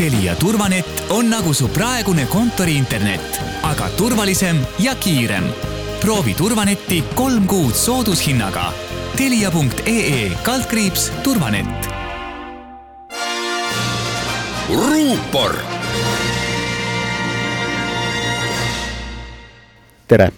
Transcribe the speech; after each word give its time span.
Telia 0.00 0.32
turvanett 0.36 1.02
on 1.10 1.26
nagu 1.30 1.52
su 1.52 1.66
praegune 1.68 2.24
kontoriinternet, 2.26 3.40
aga 3.62 3.88
turvalisem 3.96 4.56
ja 4.78 4.94
kiirem. 4.94 5.44
proovi 6.00 6.34
turvanetti 6.34 7.02
kolm 7.14 7.46
kuud 7.46 7.74
soodushinnaga. 7.74 8.72
Telia.ee 9.16 10.30
kaldkriips 10.42 11.12
turvanett. 11.22 11.88
ruupor. 14.68 15.56
tere, 20.08 20.32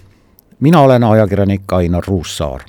mina 0.59 0.81
olen 0.81 1.03
ajakirjanik 1.03 1.73
Ainar 1.73 2.03
Ruussaar. 2.07 2.61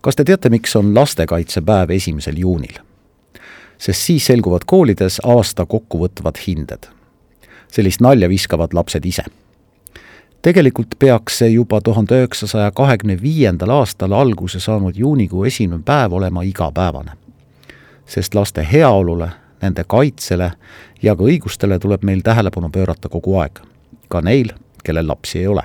kas 0.00 0.16
te 0.16 0.24
teate, 0.24 0.48
miks 0.48 0.76
on 0.76 0.94
lastekaitsepäev 0.94 1.90
esimesel 1.90 2.36
juunil? 2.36 2.93
Sest 3.78 4.00
siis 4.00 4.26
selguvad 4.26 4.62
koolides 4.66 5.20
aasta 5.24 5.66
kokkuvõtvad 5.66 6.38
hinded. 6.46 6.86
sellist 7.72 8.00
nalja 8.00 8.28
viskavad 8.28 8.74
lapsed 8.74 9.04
ise. 9.04 9.24
tegelikult 10.42 10.94
peaks 10.98 11.38
see 11.38 11.48
juba 11.48 11.80
tuhande 11.80 12.14
üheksasaja 12.14 12.70
kahekümne 12.70 13.22
viiendal 13.22 13.70
aastal 13.70 14.12
alguse 14.12 14.60
saanud 14.60 14.96
juunikuu 14.96 15.44
esimene 15.44 15.82
päev 15.84 16.12
olema 16.12 16.42
igapäevane. 16.42 17.10
sest 18.06 18.34
laste 18.34 18.66
heaolule, 18.72 19.28
nende 19.62 19.84
kaitsele 19.86 20.52
ja 21.02 21.16
ka 21.16 21.24
õigustele 21.24 21.78
tuleb 21.78 22.02
meil 22.02 22.20
tähelepanu 22.20 22.70
pöörata 22.70 23.08
kogu 23.08 23.38
aeg. 23.38 23.60
ka 24.08 24.20
neil, 24.20 24.52
kellel 24.84 25.08
lapsi 25.08 25.38
ei 25.38 25.46
ole. 25.46 25.62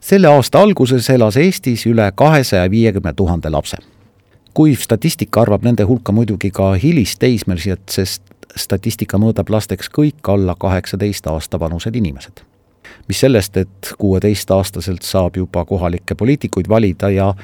selle 0.00 0.28
aasta 0.28 0.60
alguses 0.60 1.10
elas 1.10 1.36
Eestis 1.36 1.86
üle 1.86 2.12
kahesaja 2.14 2.70
viiekümne 2.70 3.12
tuhande 3.12 3.50
lapse 3.50 3.76
kuiv 4.58 4.80
statistika 4.82 5.40
arvab 5.40 5.62
nende 5.62 5.84
hulka 5.86 6.12
muidugi 6.12 6.48
ka 6.50 6.72
hilisteismelised, 6.82 7.84
sest 7.94 8.22
statistika 8.58 9.18
mõõdab 9.22 9.52
lasteks 9.54 9.86
kõik 9.94 10.30
alla 10.32 10.56
kaheksateist 10.58 11.26
aasta 11.30 11.60
vanused 11.62 11.96
inimesed. 11.96 12.40
mis 13.08 13.20
sellest, 13.20 13.56
et 13.56 13.92
kuueteistaastaselt 13.98 15.02
saab 15.02 15.36
juba 15.36 15.64
kohalikke 15.64 16.14
poliitikuid 16.14 16.68
valida 16.68 17.10
ja 17.10 17.34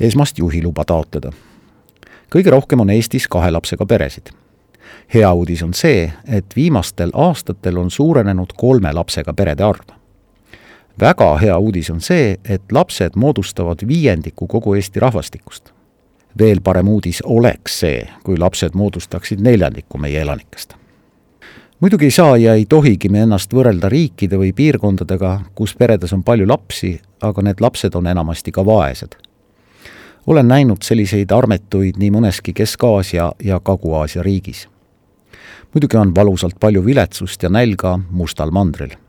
esmast 0.00 0.38
juhiluba 0.38 0.84
taotleda. 0.84 1.32
kõige 2.34 2.50
rohkem 2.50 2.80
on 2.80 2.90
Eestis 2.90 3.28
kahe 3.28 3.50
lapsega 3.50 3.86
peresid. 3.86 4.32
hea 5.14 5.32
uudis 5.32 5.62
on 5.62 5.74
see, 5.74 6.12
et 6.26 6.56
viimastel 6.56 7.10
aastatel 7.14 7.78
on 7.78 7.90
suurenenud 7.90 8.52
kolme 8.56 8.92
lapsega 8.92 9.32
perede 9.32 9.62
arv 9.62 9.92
väga 11.00 11.36
hea 11.36 11.58
uudis 11.58 11.90
on 11.90 12.00
see, 12.00 12.36
et 12.44 12.72
lapsed 12.72 13.12
moodustavad 13.16 13.86
viiendiku 13.88 14.46
kogu 14.46 14.74
Eesti 14.74 15.00
rahvastikust 15.00 15.72
veel 16.38 16.60
parem 16.60 16.88
uudis 16.88 17.22
oleks 17.24 17.80
see, 17.80 18.06
kui 18.24 18.38
lapsed 18.38 18.74
moodustaksid 18.74 19.40
neljandiku 19.40 19.98
meie 19.98 20.20
elanikest. 20.20 20.74
muidugi 21.80 22.04
ei 22.04 22.10
saa 22.10 22.36
ja 22.36 22.54
ei 22.54 22.66
tohigi 22.66 23.08
me 23.08 23.22
ennast 23.22 23.54
võrrelda 23.54 23.88
riikide 23.88 24.38
või 24.38 24.52
piirkondadega, 24.52 25.40
kus 25.54 25.74
peredes 25.76 26.12
on 26.12 26.22
palju 26.22 26.46
lapsi, 26.48 27.00
aga 27.20 27.42
need 27.42 27.60
lapsed 27.60 27.94
on 27.94 28.06
enamasti 28.06 28.52
ka 28.52 28.66
vaesed. 28.66 29.16
olen 30.26 30.48
näinud 30.48 30.82
selliseid 30.82 31.32
armetuid 31.32 31.96
nii 31.98 32.10
mõneski 32.10 32.52
Kesk-Aasia 32.52 33.32
ja 33.44 33.60
Kagu-Aasia 33.60 34.22
riigis. 34.22 34.68
muidugi 35.74 35.96
on 35.96 36.14
valusalt 36.14 36.60
palju 36.60 36.84
viletsust 36.84 37.42
ja 37.42 37.48
nälga 37.48 37.98
mustal 38.10 38.50
mandril 38.50 39.01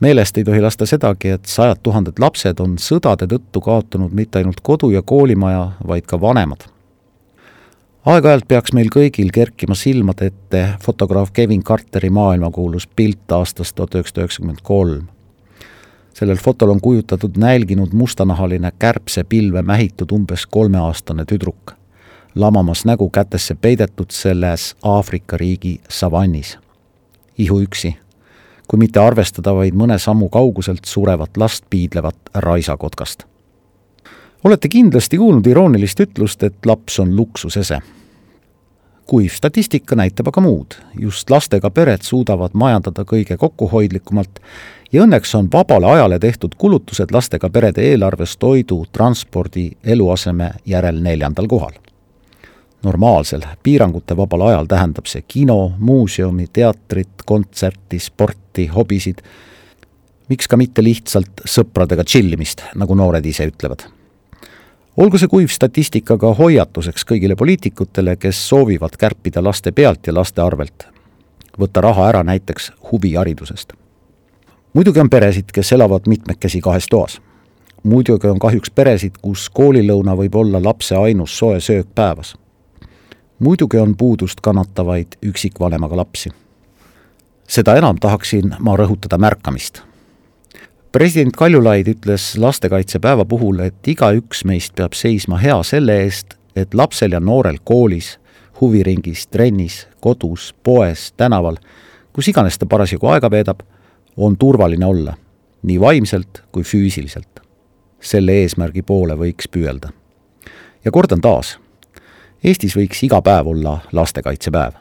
meelest 0.00 0.38
ei 0.38 0.44
tohi 0.44 0.60
lasta 0.60 0.86
sedagi, 0.86 1.28
et 1.28 1.46
sajad 1.46 1.80
tuhanded 1.82 2.18
lapsed 2.20 2.60
on 2.60 2.76
sõdade 2.80 3.28
tõttu 3.30 3.62
kaotanud 3.64 4.12
mitte 4.12 4.40
ainult 4.40 4.60
kodu 4.62 4.90
ja 4.90 5.02
koolimaja, 5.02 5.70
vaid 5.86 6.06
ka 6.06 6.20
vanemad. 6.20 6.66
aeg-ajalt 8.04 8.48
peaks 8.48 8.72
meil 8.72 8.90
kõigil 8.92 9.30
kerkima 9.32 9.74
silmade 9.74 10.26
ette 10.26 10.64
fotograaf 10.82 11.32
Kevin 11.32 11.62
Carteri 11.62 12.10
maailmakuulus 12.10 12.86
pilt 12.86 13.32
aastast 13.32 13.74
tuhat 13.74 13.94
üheksasada 13.94 14.20
üheksakümmend 14.20 14.62
kolm. 14.62 15.08
sellel 16.14 16.36
fotol 16.36 16.70
on 16.70 16.80
kujutatud 16.80 17.36
nälginud 17.36 17.92
mustanahaline 17.92 18.72
kärbsepilve 18.78 19.62
mähitud 19.62 20.12
umbes 20.12 20.46
kolmeaastane 20.46 21.24
tüdruk, 21.24 21.72
lamamas 22.34 22.84
nägu 22.84 23.10
kätesse 23.10 23.54
peidetud 23.54 24.10
selles 24.10 24.76
Aafrika 24.82 25.36
riigi 25.36 25.80
savannis. 25.88 26.58
ihuüksi 27.38 28.03
kui 28.68 28.78
mitte 28.78 29.00
arvestada 29.00 29.54
vaid 29.54 29.76
mõne 29.76 29.98
sammu 29.98 30.28
kauguselt 30.32 30.84
surevat 30.88 31.36
last 31.36 31.64
piidlevat 31.70 32.16
raisakotkast. 32.34 33.24
olete 34.44 34.68
kindlasti 34.68 35.18
kuulnud 35.18 35.46
iroonilist 35.46 36.00
ütlust, 36.00 36.42
et 36.42 36.66
laps 36.66 36.98
on 37.00 37.16
luksusese. 37.16 37.78
kuiv 39.06 39.30
statistika 39.30 39.96
näitab 39.96 40.28
aga 40.28 40.40
muud, 40.40 40.74
just 41.00 41.30
lastega 41.30 41.70
pered 41.70 42.02
suudavad 42.02 42.50
majandada 42.54 43.04
kõige 43.04 43.36
kokkuhoidlikumalt 43.36 44.40
ja 44.92 45.02
õnneks 45.02 45.34
on 45.34 45.48
vabale 45.52 45.86
ajale 45.86 46.18
tehtud 46.18 46.54
kulutused 46.58 47.10
lastega 47.12 47.50
perede 47.50 47.82
eelarves 47.82 48.36
toidu, 48.36 48.86
transpordi, 48.92 49.70
eluaseme 49.84 50.50
järel 50.66 51.02
neljandal 51.02 51.46
kohal 51.46 51.83
normaalsel, 52.84 53.42
piirangute 53.62 54.16
vabal 54.16 54.48
ajal 54.48 54.68
tähendab 54.68 55.08
see 55.10 55.24
kino, 55.28 55.72
muuseumi, 55.78 56.46
teatrit, 56.52 57.24
kontserti, 57.26 57.98
sporti, 57.98 58.66
hobisid, 58.66 59.22
miks 60.28 60.48
ka 60.48 60.56
mitte 60.56 60.84
lihtsalt 60.84 61.44
sõpradega 61.48 62.04
tšillimist, 62.04 62.64
nagu 62.74 62.94
noored 62.94 63.26
ise 63.26 63.48
ütlevad. 63.50 63.86
olgu 64.96 65.18
see 65.18 65.28
kuiv 65.28 65.50
statistika 65.50 66.18
ka 66.18 66.34
hoiatuseks 66.34 67.04
kõigile 67.04 67.36
poliitikutele, 67.36 68.16
kes 68.16 68.48
soovivad 68.48 68.96
kärpida 68.96 69.42
laste 69.42 69.72
pealt 69.72 70.06
ja 70.06 70.14
laste 70.14 70.42
arvelt. 70.42 70.86
võtta 71.58 71.80
raha 71.80 72.08
ära 72.08 72.22
näiteks 72.22 72.72
huviharidusest. 72.90 73.72
muidugi 74.72 75.00
on 75.00 75.10
peresid, 75.10 75.52
kes 75.52 75.72
elavad 75.72 76.06
mitmekesi 76.06 76.60
kahes 76.60 76.86
toas 76.86 77.20
muidugi 77.82 78.26
on 78.26 78.38
kahjuks 78.38 78.70
peresid, 78.70 79.18
kus 79.22 79.50
koolilõuna 79.50 80.16
võib 80.16 80.34
olla 80.34 80.62
lapse 80.62 80.96
ainus 80.96 81.38
soe 81.38 81.60
söök 81.60 81.86
päevas 81.94 82.34
muidugi 83.38 83.78
on 83.78 83.96
puudust 83.96 84.40
kannatavaid 84.40 85.06
üksikvanemaga 85.22 85.96
lapsi. 85.96 86.30
seda 87.48 87.76
enam 87.76 87.96
tahaksin 88.00 88.54
ma 88.58 88.76
rõhutada 88.76 89.18
märkamist. 89.18 89.82
president 90.92 91.36
Kaljulaid 91.36 91.86
ütles 91.88 92.38
lastekaitsepäeva 92.38 93.24
puhul, 93.24 93.58
et 93.58 93.88
igaüks 93.88 94.44
meist 94.44 94.74
peab 94.74 94.92
seisma 94.92 95.36
hea 95.38 95.62
selle 95.62 96.02
eest, 96.02 96.34
et 96.56 96.74
lapsel 96.74 97.12
ja 97.12 97.20
noorel 97.20 97.58
koolis, 97.64 98.18
huviringis, 98.60 99.26
trennis, 99.26 99.88
kodus, 100.00 100.54
poes, 100.62 101.12
tänaval, 101.16 101.56
kus 102.12 102.28
iganes 102.28 102.58
ta 102.58 102.66
parasjagu 102.66 103.06
aega 103.06 103.30
veedab, 103.30 103.60
on 104.16 104.36
turvaline 104.36 104.86
olla, 104.86 105.16
nii 105.62 105.80
vaimselt 105.80 106.44
kui 106.52 106.62
füüsiliselt. 106.62 107.28
selle 108.00 108.32
eesmärgi 108.32 108.82
poole 108.82 109.14
võiks 109.14 109.48
püüelda. 109.50 109.88
ja 110.84 110.90
kordan 110.90 111.20
taas 111.20 111.58
Eestis 112.44 112.74
võiks 112.76 112.98
iga 113.06 113.22
päev 113.24 113.46
olla 113.54 113.78
lastekaitsepäev, 113.96 114.74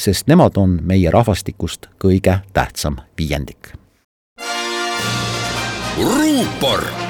sest 0.00 0.30
nemad 0.32 0.56
on 0.56 0.78
meie 0.80 1.10
rahvastikust 1.12 1.90
kõige 2.00 2.38
tähtsam 2.56 2.96
viiendik. 3.20 3.74
ruupor 6.00 7.09